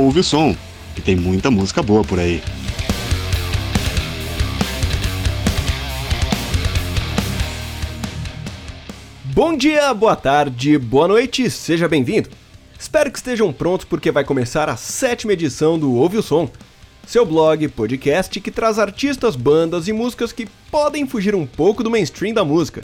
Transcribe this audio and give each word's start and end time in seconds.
ouve 0.00 0.20
o 0.20 0.24
som, 0.24 0.56
que 0.94 1.02
tem 1.02 1.14
muita 1.14 1.50
música 1.50 1.82
boa 1.82 2.02
por 2.02 2.18
aí. 2.18 2.42
Bom 9.24 9.56
dia, 9.56 9.92
boa 9.92 10.16
tarde, 10.16 10.78
boa 10.78 11.06
noite, 11.06 11.50
seja 11.50 11.86
bem-vindo. 11.86 12.30
Espero 12.78 13.10
que 13.10 13.18
estejam 13.18 13.52
prontos 13.52 13.84
porque 13.84 14.10
vai 14.10 14.24
começar 14.24 14.68
a 14.68 14.76
sétima 14.76 15.34
edição 15.34 15.78
do 15.78 15.92
Ouve 15.94 16.16
o 16.16 16.22
Som, 16.22 16.50
seu 17.06 17.26
blog, 17.26 17.68
podcast 17.68 18.40
que 18.40 18.50
traz 18.50 18.78
artistas, 18.78 19.36
bandas 19.36 19.86
e 19.86 19.92
músicas 19.92 20.32
que 20.32 20.48
podem 20.70 21.06
fugir 21.06 21.34
um 21.34 21.46
pouco 21.46 21.82
do 21.82 21.90
mainstream 21.90 22.32
da 22.32 22.44
música, 22.44 22.82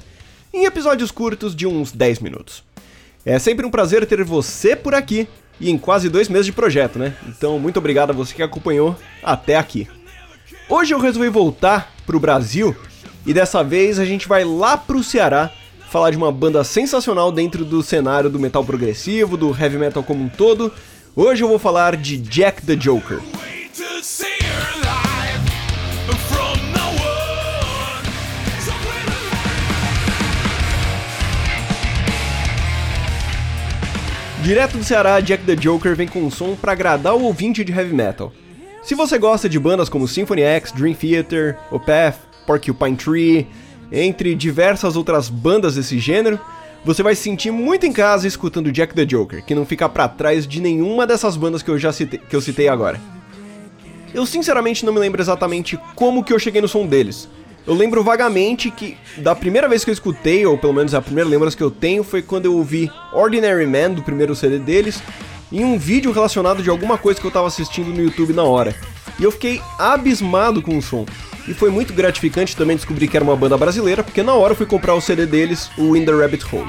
em 0.53 0.65
episódios 0.65 1.11
curtos 1.11 1.57
de 1.57 1.67
uns 1.67 1.93
10 1.93 2.21
minutos. 2.21 2.63
É 3.25 3.39
sempre 3.39 3.67
um 3.67 3.71
prazer 3.71 4.07
ter 4.07 4.23
você 4.23 4.77
por 4.77 4.95
aqui 4.95 5.27
e 5.61 5.71
em 5.71 5.79
quase 5.79 6.09
dois 6.09 6.29
meses 6.29 6.47
de 6.47 6.53
projeto, 6.53 6.99
né? 6.99 7.15
Então, 7.29 7.59
muito 7.59 7.79
obrigado 7.79 8.11
a 8.11 8.15
você 8.15 8.35
que 8.35 8.43
acompanhou 8.43 8.97
até 9.23 9.57
aqui. 9.57 9.89
Hoje 10.69 10.93
eu 10.93 10.99
resolvi 10.99 11.29
voltar 11.29 11.93
pro 12.05 12.21
Brasil 12.21 12.75
e 13.25 13.33
dessa 13.33 13.63
vez 13.63 13.99
a 13.99 14.05
gente 14.05 14.29
vai 14.29 14.45
lá 14.45 14.77
pro 14.77 15.03
Ceará 15.03 15.51
falar 15.91 16.11
de 16.11 16.17
uma 16.17 16.33
banda 16.33 16.63
sensacional 16.65 17.31
dentro 17.31 17.65
do 17.65 17.83
cenário 17.83 18.29
do 18.29 18.39
metal 18.39 18.65
progressivo, 18.65 19.37
do 19.37 19.57
heavy 19.57 19.79
metal 19.79 20.03
como 20.03 20.25
um 20.25 20.29
todo. 20.29 20.73
Hoje 21.15 21.43
eu 21.43 21.49
vou 21.49 21.59
falar 21.59 21.97
de 21.97 22.17
Jack 22.19 22.67
the 22.67 22.77
Joker. 22.77 23.21
Direto 34.47 34.79
do 34.79 34.85
Ceará, 34.85 35.19
Jack 35.19 35.43
the 35.43 35.57
Joker 35.57 35.97
vem 35.97 36.07
com 36.07 36.21
um 36.21 36.31
som 36.31 36.55
para 36.55 36.71
agradar 36.71 37.17
o 37.17 37.25
ouvinte 37.25 37.65
de 37.65 37.73
heavy 37.73 37.93
metal. 37.93 38.33
Se 38.81 38.95
você 38.95 39.19
gosta 39.19 39.49
de 39.49 39.59
bandas 39.59 39.89
como 39.89 40.07
Symphony 40.07 40.43
X, 40.43 40.71
Dream 40.71 40.95
Theater, 40.95 41.59
Opeth, 41.69 42.15
Porcupine 42.47 42.95
Tree, 42.95 43.49
entre 43.91 44.37
diversas 44.37 44.95
outras 44.95 45.29
bandas 45.29 45.75
desse 45.75 45.99
gênero, 45.99 46.39
você 46.85 47.03
vai 47.03 47.17
se 47.17 47.23
sentir 47.23 47.51
muito 47.51 47.87
em 47.87 47.93
casa 47.93 48.29
escutando 48.29 48.71
Jack 48.71 48.95
the 48.95 49.05
Joker, 49.05 49.45
que 49.45 49.53
não 49.53 49.67
fica 49.67 49.89
para 49.89 50.07
trás 50.07 50.47
de 50.47 50.61
nenhuma 50.61 51.09
dessas 51.09 51.37
bandas 51.37 51.61
que 51.61 51.69
eu 51.73 51.77
já 51.77 51.93
citei, 51.93 52.21
que 52.21 52.37
eu 52.37 52.41
citei 52.41 52.69
agora. 52.69 53.01
Eu 54.15 54.25
sinceramente 54.25 54.87
não 54.87 54.93
me 54.93 55.01
lembro 55.01 55.21
exatamente 55.21 55.77
como 55.97 56.23
que 56.23 56.33
eu 56.33 56.39
cheguei 56.39 56.63
no 56.63 56.69
som 56.69 56.87
deles. 56.87 57.29
Eu 57.67 57.75
lembro 57.75 58.03
vagamente 58.05 58.71
que 58.71 58.97
da 59.17 59.35
primeira 59.35 59.69
vez 59.69 59.85
que 59.85 59.91
eu 59.91 59.95
escutei, 59.95 60.47
ou 60.47 60.57
pelo 60.57 60.73
menos 60.73 60.95
a 60.95 61.03
primeira 61.03 61.29
lembrança 61.29 61.57
que 61.57 61.63
eu 61.63 61.71
tenho, 61.71 62.05
foi 62.05 62.23
quando 62.23 62.45
eu 62.45 62.55
ouvi 62.55 62.91
Ordinary 63.13 63.67
Man, 63.67 63.91
do 63.91 64.03
primeiro 64.03 64.37
CD 64.37 64.59
deles, 64.59 65.03
em 65.51 65.65
um 65.65 65.77
vídeo 65.77 66.13
relacionado 66.13 66.63
de 66.63 66.71
alguma 66.71 66.97
coisa 66.97 67.21
que 67.21 67.27
eu 67.27 67.31
tava 67.31 67.49
assistindo 67.49 67.89
no 67.89 68.01
YouTube 68.01 68.33
na 68.33 68.45
hora. 68.45 68.75
E 69.19 69.25
eu 69.25 69.33
fiquei 69.33 69.61
abismado 69.79 70.63
com 70.63 70.79
o 70.79 70.83
som. 70.83 71.05
E 71.49 71.55
foi 71.55 71.71
muito 71.71 71.93
gratificante 71.93 72.57
também 72.57 72.77
descobrir 72.77 73.09
que 73.09 73.17
era 73.17 73.25
uma 73.25 73.37
banda 73.37 73.57
brasileira, 73.57 74.05
porque 74.05 74.23
na 74.23 74.35
hora 74.35 74.53
eu 74.53 74.57
fui 74.57 74.67
comprar 74.67 74.95
o 74.95 75.01
CD 75.01 75.27
deles, 75.27 75.69
o 75.77 75.97
In 75.97 76.05
The 76.05 76.13
Rabbit 76.13 76.45
Hole. 76.55 76.69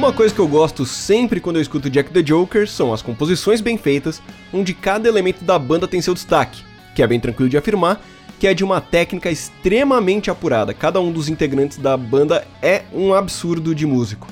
Uma 0.00 0.14
coisa 0.14 0.34
que 0.34 0.40
eu 0.40 0.48
gosto 0.48 0.86
sempre 0.86 1.40
quando 1.40 1.56
eu 1.56 1.62
escuto 1.62 1.90
Jack 1.90 2.10
the 2.10 2.22
Joker 2.22 2.66
são 2.66 2.90
as 2.90 3.02
composições 3.02 3.60
bem 3.60 3.76
feitas, 3.76 4.22
onde 4.50 4.72
cada 4.72 5.06
elemento 5.06 5.44
da 5.44 5.58
banda 5.58 5.86
tem 5.86 6.00
seu 6.00 6.14
destaque, 6.14 6.64
que 6.94 7.02
é 7.02 7.06
bem 7.06 7.20
tranquilo 7.20 7.50
de 7.50 7.58
afirmar, 7.58 8.00
que 8.38 8.46
é 8.46 8.54
de 8.54 8.64
uma 8.64 8.80
técnica 8.80 9.30
extremamente 9.30 10.30
apurada. 10.30 10.72
Cada 10.72 10.98
um 11.02 11.12
dos 11.12 11.28
integrantes 11.28 11.76
da 11.76 11.98
banda 11.98 12.48
é 12.62 12.84
um 12.94 13.12
absurdo 13.12 13.74
de 13.74 13.84
músico. 13.84 14.26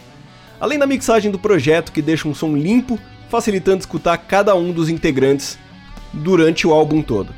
Além 0.58 0.78
da 0.78 0.86
mixagem 0.86 1.30
do 1.30 1.38
projeto 1.38 1.92
que 1.92 2.00
deixa 2.00 2.26
um 2.26 2.34
som 2.34 2.56
limpo, 2.56 2.98
facilitando 3.28 3.80
escutar 3.80 4.16
cada 4.16 4.54
um 4.54 4.72
dos 4.72 4.88
integrantes 4.88 5.58
durante 6.14 6.66
o 6.66 6.72
álbum 6.72 7.02
todo. 7.02 7.34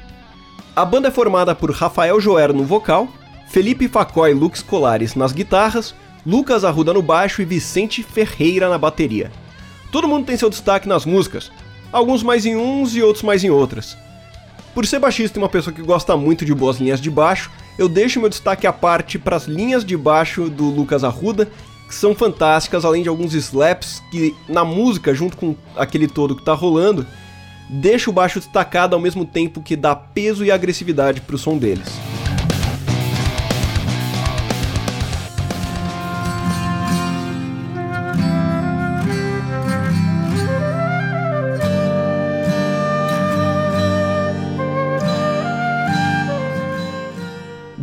A 0.76 0.84
banda 0.84 1.08
é 1.08 1.10
formada 1.10 1.52
por 1.52 1.72
Rafael 1.72 2.20
Joer 2.20 2.52
no 2.52 2.62
vocal, 2.62 3.08
Felipe 3.48 3.88
Facó 3.88 4.28
e 4.28 4.34
Lux 4.34 4.62
Colares 4.62 5.16
nas 5.16 5.32
guitarras, 5.32 5.96
Lucas 6.24 6.64
Arruda 6.64 6.92
no 6.92 7.02
baixo 7.02 7.40
e 7.40 7.44
Vicente 7.44 8.02
Ferreira 8.02 8.68
na 8.68 8.76
bateria. 8.76 9.30
Todo 9.90 10.08
mundo 10.08 10.26
tem 10.26 10.36
seu 10.36 10.50
destaque 10.50 10.88
nas 10.88 11.06
músicas, 11.06 11.50
alguns 11.90 12.22
mais 12.22 12.44
em 12.44 12.56
uns 12.56 12.94
e 12.94 13.02
outros 13.02 13.24
mais 13.24 13.42
em 13.42 13.50
outras. 13.50 13.96
Por 14.74 14.86
ser 14.86 14.98
baixista 14.98 15.38
e 15.38 15.42
uma 15.42 15.48
pessoa 15.48 15.74
que 15.74 15.82
gosta 15.82 16.16
muito 16.16 16.44
de 16.44 16.54
boas 16.54 16.78
linhas 16.78 17.00
de 17.00 17.10
baixo, 17.10 17.50
eu 17.78 17.88
deixo 17.88 18.20
meu 18.20 18.28
destaque 18.28 18.66
à 18.66 18.72
parte 18.72 19.18
para 19.18 19.36
as 19.36 19.46
linhas 19.46 19.84
de 19.84 19.96
baixo 19.96 20.48
do 20.48 20.64
Lucas 20.64 21.02
Arruda, 21.02 21.50
que 21.88 21.94
são 21.94 22.14
fantásticas, 22.14 22.84
além 22.84 23.02
de 23.02 23.08
alguns 23.08 23.34
slaps 23.34 24.00
que 24.12 24.34
na 24.48 24.64
música, 24.64 25.12
junto 25.12 25.36
com 25.36 25.56
aquele 25.74 26.06
todo 26.06 26.36
que 26.36 26.42
está 26.42 26.52
rolando, 26.52 27.04
deixa 27.68 28.10
o 28.10 28.12
baixo 28.12 28.38
destacado 28.38 28.94
ao 28.94 29.00
mesmo 29.00 29.24
tempo 29.24 29.60
que 29.60 29.74
dá 29.74 29.96
peso 29.96 30.44
e 30.44 30.52
agressividade 30.52 31.20
para 31.20 31.34
o 31.34 31.38
som 31.38 31.58
deles. 31.58 32.09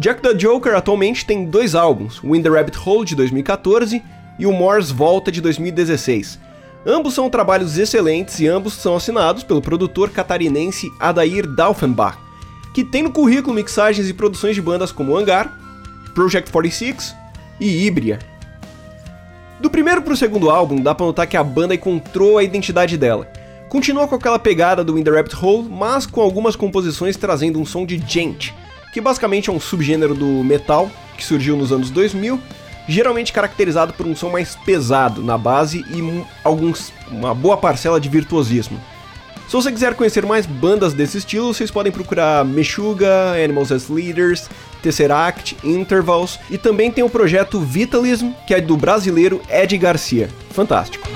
Jack 0.08 0.22
the 0.22 0.34
Joker 0.34 0.74
atualmente 0.74 1.26
tem 1.26 1.44
dois 1.44 1.76
álbuns, 1.76 2.24
o 2.24 2.34
In 2.34 2.42
the 2.42 2.48
Rabbit 2.48 2.80
Hole 2.80 3.06
de 3.06 3.14
2014 3.14 4.02
e 4.40 4.46
o 4.46 4.54
Moore's 4.54 4.90
Volta 4.90 5.30
de 5.30 5.42
2016. 5.42 6.40
Ambos 6.86 7.14
são 7.14 7.30
trabalhos 7.30 7.78
excelentes 7.78 8.40
e 8.40 8.48
ambos 8.48 8.76
são 8.76 8.96
assinados 8.96 9.44
pelo 9.44 9.62
produtor 9.62 10.10
catarinense 10.10 10.90
Adair 10.98 11.46
Daufenbach, 11.46 12.18
que 12.74 12.86
tem 12.86 13.04
no 13.04 13.12
currículo 13.12 13.54
mixagens 13.54 14.08
e 14.08 14.14
produções 14.14 14.56
de 14.56 14.62
bandas 14.62 14.94
como 14.94 15.14
Hangar, 15.14 15.52
Project 16.16 16.54
46 16.54 17.14
e 17.60 17.86
Ibria. 17.86 18.20
Do 19.60 19.70
primeiro 19.70 20.02
para 20.02 20.14
o 20.14 20.18
segundo 20.18 20.50
álbum, 20.50 20.82
dá 20.82 20.96
para 20.96 21.06
notar 21.06 21.28
que 21.28 21.36
a 21.36 21.44
banda 21.44 21.76
encontrou 21.76 22.38
a 22.38 22.44
identidade 22.46 22.98
dela. 22.98 23.30
Continua 23.68 24.08
com 24.08 24.16
aquela 24.16 24.40
pegada 24.40 24.86
do 24.86 24.98
In 24.98 25.04
the 25.04 25.12
Rabbit 25.12 25.36
Hole, 25.36 25.68
mas 25.70 26.06
com 26.06 26.22
algumas 26.22 26.56
composições 26.56 27.18
trazendo 27.18 27.60
um 27.60 27.66
som 27.66 27.86
de 27.86 28.02
gente, 28.08 28.56
que 28.98 29.02
basicamente 29.02 29.48
é 29.48 29.54
um 29.54 29.60
subgênero 29.60 30.16
do 30.16 30.44
metal 30.44 30.90
que 31.16 31.24
surgiu 31.24 31.56
nos 31.56 31.72
anos 31.72 31.92
2000, 31.92 32.42
geralmente 32.88 33.32
caracterizado 33.32 33.94
por 33.94 34.08
um 34.08 34.16
som 34.16 34.32
mais 34.32 34.56
pesado 34.56 35.22
na 35.22 35.38
base 35.38 35.86
e 35.92 36.26
alguns, 36.44 36.92
uma 37.12 37.32
boa 37.36 37.56
parcela 37.58 38.02
de 38.02 38.10
virtuosismo. 38.10 38.82
Se 39.48 39.54
você 39.54 39.72
quiser 39.72 39.94
conhecer 39.94 40.26
mais 40.26 40.48
bandas 40.48 40.96
desse 40.96 41.20
estilo, 41.20 41.54
vocês 41.54 41.70
podem 41.70 41.92
procurar 41.92 42.44
Meshuga, 42.44 43.34
Animals 43.34 43.72
as 43.72 43.88
Leaders, 43.88 44.50
Tesseract, 44.82 45.56
Intervals 45.64 46.40
e 46.50 46.58
também 46.58 46.92
tem 46.92 47.04
o 47.04 47.10
projeto 47.10 47.60
Vitalism, 47.60 48.32
que 48.48 48.56
é 48.56 48.60
do 48.60 48.76
brasileiro 48.76 49.40
Ed 49.48 49.78
Garcia. 49.78 50.28
Fantástico. 50.50 51.08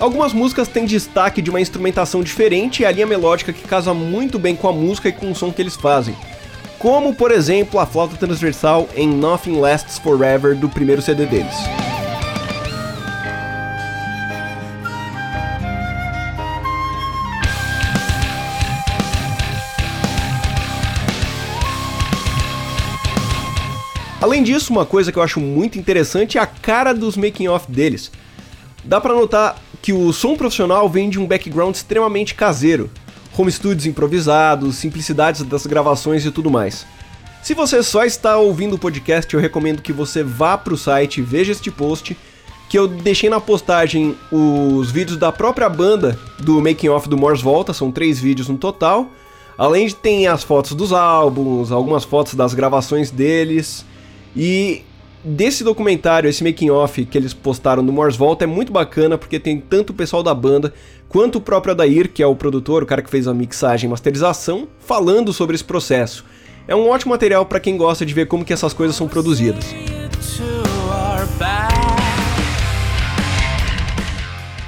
Algumas 0.00 0.32
músicas 0.32 0.68
têm 0.68 0.84
destaque 0.84 1.42
de 1.42 1.50
uma 1.50 1.60
instrumentação 1.60 2.22
diferente 2.22 2.82
e 2.82 2.86
a 2.86 2.90
linha 2.92 3.06
melódica 3.06 3.52
que 3.52 3.66
casa 3.66 3.92
muito 3.92 4.38
bem 4.38 4.54
com 4.54 4.68
a 4.68 4.72
música 4.72 5.08
e 5.08 5.12
com 5.12 5.32
o 5.32 5.34
som 5.34 5.52
que 5.52 5.60
eles 5.60 5.74
fazem. 5.74 6.14
Como, 6.78 7.12
por 7.12 7.32
exemplo, 7.32 7.80
a 7.80 7.86
flauta 7.86 8.16
transversal 8.16 8.88
em 8.94 9.08
Nothing 9.08 9.58
Lasts 9.58 9.98
Forever 9.98 10.54
do 10.54 10.68
primeiro 10.68 11.02
CD 11.02 11.26
deles. 11.26 11.54
Além 24.20 24.44
disso, 24.44 24.72
uma 24.72 24.86
coisa 24.86 25.10
que 25.10 25.18
eu 25.18 25.22
acho 25.24 25.40
muito 25.40 25.76
interessante 25.76 26.38
é 26.38 26.40
a 26.40 26.46
cara 26.46 26.94
dos 26.94 27.16
making-off 27.16 27.68
deles. 27.68 28.12
Dá 28.84 29.00
pra 29.00 29.12
notar 29.12 29.56
que 29.82 29.92
o 29.92 30.12
som 30.12 30.36
profissional 30.36 30.88
vem 30.88 31.08
de 31.08 31.18
um 31.18 31.26
background 31.26 31.74
extremamente 31.74 32.34
caseiro, 32.34 32.90
home 33.36 33.50
studios 33.50 33.86
improvisados, 33.86 34.76
simplicidades 34.76 35.42
das 35.42 35.66
gravações 35.66 36.24
e 36.24 36.30
tudo 36.30 36.50
mais. 36.50 36.86
Se 37.42 37.54
você 37.54 37.82
só 37.82 38.04
está 38.04 38.36
ouvindo 38.36 38.74
o 38.74 38.78
podcast, 38.78 39.32
eu 39.32 39.40
recomendo 39.40 39.80
que 39.80 39.92
você 39.92 40.22
vá 40.22 40.58
para 40.58 40.74
o 40.74 40.78
site 40.78 41.18
e 41.18 41.22
veja 41.22 41.52
este 41.52 41.70
post, 41.70 42.16
que 42.68 42.78
eu 42.78 42.86
deixei 42.86 43.30
na 43.30 43.40
postagem 43.40 44.16
os 44.30 44.90
vídeos 44.90 45.16
da 45.16 45.32
própria 45.32 45.68
banda 45.68 46.18
do 46.38 46.60
making 46.60 46.88
off 46.88 47.08
do 47.08 47.16
Morse 47.16 47.42
Volta, 47.42 47.72
são 47.72 47.90
três 47.90 48.18
vídeos 48.18 48.48
no 48.48 48.58
total. 48.58 49.10
Além 49.56 49.86
de 49.86 49.94
tem 49.94 50.26
as 50.26 50.44
fotos 50.44 50.72
dos 50.72 50.92
álbuns, 50.92 51.72
algumas 51.72 52.04
fotos 52.04 52.34
das 52.34 52.54
gravações 52.54 53.10
deles. 53.10 53.84
E 54.36 54.82
desse 55.24 55.64
documentário, 55.64 56.28
esse 56.28 56.44
making 56.44 56.70
off 56.70 57.04
que 57.04 57.18
eles 57.18 57.34
postaram 57.34 57.84
do 57.84 57.92
Morse 57.92 58.16
Volta 58.16 58.44
é 58.44 58.46
muito 58.46 58.72
bacana 58.72 59.18
porque 59.18 59.38
tem 59.38 59.60
tanto 59.60 59.90
o 59.90 59.94
pessoal 59.94 60.22
da 60.22 60.34
banda 60.34 60.72
quanto 61.08 61.38
o 61.38 61.40
próprio 61.40 61.72
Adair, 61.72 62.10
que 62.10 62.22
é 62.22 62.26
o 62.26 62.36
produtor, 62.36 62.82
o 62.82 62.86
cara 62.86 63.02
que 63.02 63.10
fez 63.10 63.26
a 63.26 63.34
mixagem 63.34 63.88
e 63.88 63.90
masterização, 63.90 64.68
falando 64.80 65.32
sobre 65.32 65.54
esse 65.54 65.64
processo. 65.64 66.24
É 66.66 66.76
um 66.76 66.88
ótimo 66.88 67.10
material 67.10 67.46
para 67.46 67.60
quem 67.60 67.76
gosta 67.76 68.04
de 68.04 68.12
ver 68.12 68.26
como 68.26 68.44
que 68.44 68.52
essas 68.52 68.72
coisas 68.72 68.94
são 68.94 69.08
produzidas. 69.08 69.74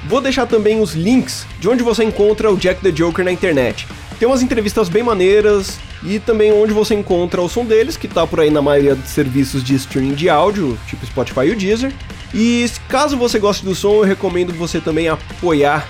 Vou 0.09 0.21
deixar 0.21 0.47
também 0.47 0.81
os 0.81 0.95
links 0.95 1.47
de 1.61 1.69
onde 1.69 1.85
você 1.85 2.03
encontra 2.03 2.51
o 2.51 2.57
Jack 2.57 2.81
the 2.81 2.91
Joker 2.91 3.25
na 3.25 3.31
internet. 3.31 3.87
Tem 4.19 4.27
umas 4.27 4.43
entrevistas 4.43 4.89
bem 4.89 5.03
maneiras 5.03 5.79
e 6.03 6.19
também 6.19 6.53
onde 6.53 6.73
você 6.73 6.95
encontra 6.95 7.41
o 7.41 7.49
som 7.49 7.65
deles, 7.65 7.97
que 7.97 8.09
tá 8.09 8.27
por 8.27 8.41
aí 8.41 8.51
na 8.51 8.63
maioria 8.63 8.95
dos 8.95 9.11
serviços 9.11 9.63
de 9.63 9.75
streaming 9.75 10.15
de 10.15 10.29
áudio, 10.29 10.79
tipo 10.87 11.05
Spotify 11.07 11.47
e 11.47 11.51
o 11.51 11.57
Deezer. 11.57 11.93
E 12.33 12.71
caso 12.89 13.17
você 13.17 13.39
goste 13.39 13.65
do 13.65 13.75
som, 13.75 13.97
eu 13.97 14.03
recomendo 14.03 14.53
você 14.53 14.81
também 14.81 15.09
apoiar 15.09 15.87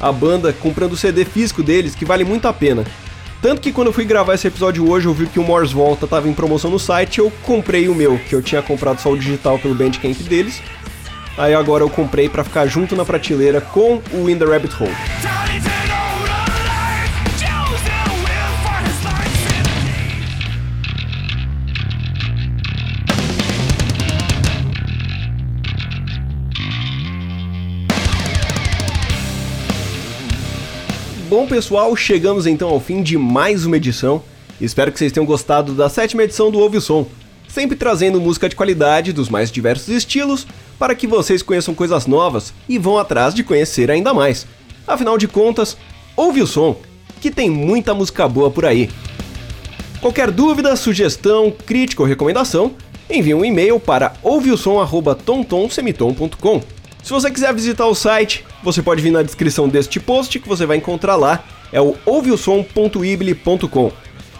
a 0.00 0.12
banda 0.12 0.52
comprando 0.52 0.92
o 0.92 0.96
CD 0.96 1.24
físico 1.24 1.62
deles, 1.62 1.94
que 1.94 2.04
vale 2.04 2.24
muito 2.24 2.46
a 2.46 2.52
pena. 2.52 2.84
Tanto 3.40 3.60
que 3.60 3.72
quando 3.72 3.88
eu 3.88 3.92
fui 3.92 4.04
gravar 4.04 4.34
esse 4.34 4.46
episódio 4.46 4.88
hoje, 4.88 5.06
eu 5.06 5.14
vi 5.14 5.26
que 5.26 5.38
o 5.38 5.44
Morse 5.44 5.72
Volta 5.72 6.06
tava 6.06 6.28
em 6.28 6.32
promoção 6.32 6.70
no 6.70 6.78
site, 6.78 7.18
eu 7.18 7.32
comprei 7.42 7.88
o 7.88 7.94
meu, 7.94 8.18
que 8.18 8.34
eu 8.34 8.42
tinha 8.42 8.62
comprado 8.62 9.00
só 9.00 9.10
o 9.10 9.18
digital 9.18 9.58
pelo 9.58 9.74
Bandcamp 9.74 10.16
deles. 10.22 10.60
Aí 11.38 11.54
agora 11.54 11.84
eu 11.84 11.90
comprei 11.90 12.28
para 12.28 12.42
ficar 12.42 12.66
junto 12.66 12.96
na 12.96 13.04
prateleira 13.04 13.60
com 13.60 14.02
o 14.12 14.28
In 14.28 14.38
the 14.38 14.44
Rabbit 14.44 14.74
Hole. 14.82 15.45
Bom 31.36 31.46
pessoal, 31.46 31.94
chegamos 31.94 32.46
então 32.46 32.70
ao 32.70 32.80
fim 32.80 33.02
de 33.02 33.18
mais 33.18 33.66
uma 33.66 33.76
edição. 33.76 34.22
Espero 34.58 34.90
que 34.90 34.98
vocês 34.98 35.12
tenham 35.12 35.26
gostado 35.26 35.74
da 35.74 35.90
sétima 35.90 36.22
edição 36.22 36.50
do 36.50 36.58
Ouve 36.58 36.78
o 36.78 36.80
Som, 36.80 37.06
sempre 37.46 37.76
trazendo 37.76 38.18
música 38.18 38.48
de 38.48 38.56
qualidade 38.56 39.12
dos 39.12 39.28
mais 39.28 39.50
diversos 39.50 39.88
estilos 39.88 40.46
para 40.78 40.94
que 40.94 41.06
vocês 41.06 41.42
conheçam 41.42 41.74
coisas 41.74 42.06
novas 42.06 42.54
e 42.66 42.78
vão 42.78 42.96
atrás 42.96 43.34
de 43.34 43.44
conhecer 43.44 43.90
ainda 43.90 44.14
mais. 44.14 44.46
Afinal 44.86 45.18
de 45.18 45.28
contas, 45.28 45.76
ouve 46.16 46.40
o 46.40 46.46
som, 46.46 46.80
que 47.20 47.30
tem 47.30 47.50
muita 47.50 47.92
música 47.92 48.26
boa 48.26 48.50
por 48.50 48.64
aí. 48.64 48.88
Qualquer 50.00 50.30
dúvida, 50.30 50.74
sugestão, 50.74 51.50
crítica 51.50 52.00
ou 52.00 52.08
recomendação, 52.08 52.72
envie 53.10 53.34
um 53.34 53.44
e-mail 53.44 53.78
para 53.78 54.14
ouveosom@tontomsemitom.com. 54.22 56.75
Se 57.06 57.12
você 57.12 57.30
quiser 57.30 57.54
visitar 57.54 57.86
o 57.86 57.94
site, 57.94 58.44
você 58.64 58.82
pode 58.82 59.00
vir 59.00 59.12
na 59.12 59.22
descrição 59.22 59.68
deste 59.68 60.00
post 60.00 60.40
que 60.40 60.48
você 60.48 60.66
vai 60.66 60.76
encontrar 60.76 61.14
lá, 61.14 61.44
é 61.72 61.80
o 61.80 61.94
ouveosom.ibli.com. 62.04 63.92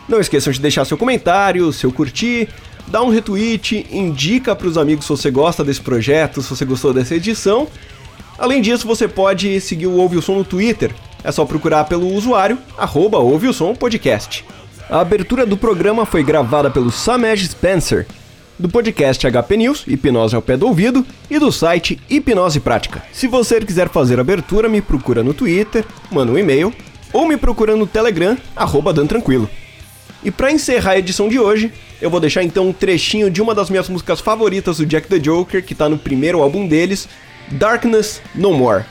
Não 0.09 0.19
esqueçam 0.19 0.53
de 0.53 0.59
deixar 0.59 0.85
seu 0.85 0.99
comentário, 0.99 1.73
seu 1.73 1.93
curtir, 1.93 2.49
dá 2.89 3.01
um 3.05 3.09
retweet, 3.09 3.87
indica 3.89 4.57
para 4.57 4.67
os 4.67 4.77
amigos 4.77 5.05
se 5.05 5.11
você 5.11 5.31
gosta 5.31 5.63
desse 5.63 5.81
projeto, 5.81 6.43
se 6.43 6.51
você 6.51 6.65
gostou 6.65 6.93
dessa 6.93 7.15
edição. 7.15 7.69
Além 8.37 8.61
disso, 8.61 8.85
você 8.85 9.07
pode 9.07 9.61
seguir 9.61 9.87
o 9.87 9.95
Ouve 9.95 10.17
o 10.17 10.23
Som 10.23 10.39
no 10.39 10.45
Twitter. 10.45 10.93
É 11.23 11.31
só 11.31 11.45
procurar 11.45 11.85
pelo 11.85 12.13
usuário 12.13 12.59
arroba 12.77 13.19
Ouve 13.19 13.47
o 13.47 13.53
Som 13.53 13.77
Podcast. 13.77 14.45
A 14.91 14.99
abertura 15.03 15.47
do 15.47 15.57
programa 15.57 16.05
foi 16.05 16.25
gravada 16.25 16.69
pelo 16.69 16.91
Samej 16.91 17.47
Spencer, 17.47 18.09
do 18.58 18.69
podcast 18.69 19.31
HP 19.31 19.56
News, 19.56 19.85
Hipnose 19.87 20.35
ao 20.35 20.43
Pé 20.43 20.56
do 20.56 20.67
Ouvido, 20.67 21.05
e 21.31 21.38
do 21.38 21.53
site 21.53 22.00
Hipnose 22.08 22.61
Prática. 22.61 23.03
Se 23.12 23.26
você 23.26 23.61
quiser 23.61 23.88
fazer 23.88 24.19
abertura, 24.19 24.69
me 24.69 24.81
procura 24.81 25.23
no 25.23 25.35
Twitter, 25.35 25.85
manda 26.11 26.32
um 26.32 26.38
e-mail, 26.38 26.73
ou 27.12 27.26
me 27.26 27.37
procura 27.37 27.76
no 27.76 27.87
Telegram, 27.87 28.37
arroba 28.55 28.93
Dan 28.93 29.06
Tranquilo. 29.06 29.49
E 30.25 30.31
para 30.31 30.50
encerrar 30.50 30.93
a 30.93 30.99
edição 30.99 31.29
de 31.29 31.38
hoje, 31.38 31.73
eu 32.00 32.11
vou 32.11 32.20
deixar 32.20 32.43
então 32.43 32.69
um 32.69 32.73
trechinho 32.73 33.31
de 33.31 33.41
uma 33.41 33.55
das 33.55 33.70
minhas 33.70 33.88
músicas 33.88 34.20
favoritas 34.20 34.79
do 34.79 34.87
Jack 34.87 35.08
the 35.08 35.19
Joker, 35.19 35.64
que 35.64 35.75
tá 35.75 35.88
no 35.88 35.99
primeiro 35.99 36.43
álbum 36.43 36.67
deles, 36.67 37.08
Darkness 37.50 38.20
No 38.35 38.53
More. 38.53 38.85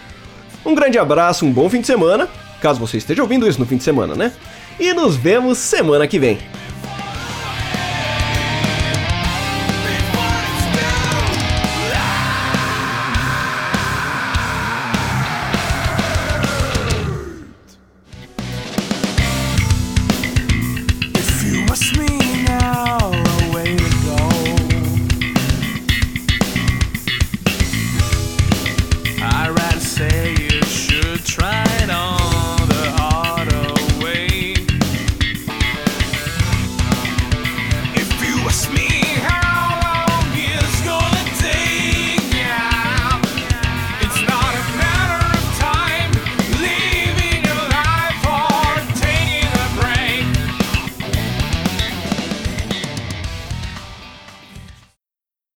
Um 0.65 0.73
grande 0.73 0.97
abraço, 0.97 1.45
um 1.45 1.51
bom 1.51 1.69
fim 1.69 1.81
de 1.81 1.87
semana, 1.87 2.29
caso 2.61 2.79
você 2.79 2.97
esteja 2.97 3.21
ouvindo 3.21 3.47
isso 3.47 3.59
no 3.59 3.65
fim 3.65 3.77
de 3.77 3.83
semana, 3.83 4.15
né? 4.15 4.31
E 4.79 4.93
nos 4.93 5.15
vemos 5.15 5.57
semana 5.57 6.07
que 6.07 6.19
vem. 6.19 6.37